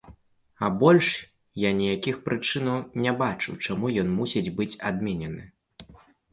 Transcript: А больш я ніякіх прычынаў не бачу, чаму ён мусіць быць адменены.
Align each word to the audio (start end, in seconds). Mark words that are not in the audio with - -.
А 0.67 0.69
больш 0.83 1.09
я 1.65 1.69
ніякіх 1.81 2.17
прычынаў 2.31 2.81
не 3.05 3.11
бачу, 3.21 3.51
чаму 3.65 3.95
ён 4.07 4.13
мусіць 4.17 4.47
быць 4.59 4.73
адменены. 4.93 5.43